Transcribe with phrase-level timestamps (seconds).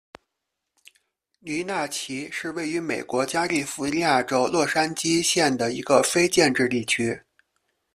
[1.41, 7.21] 尼纳奇是位于美国加利福尼亚州洛杉矶县的一个非建制地区。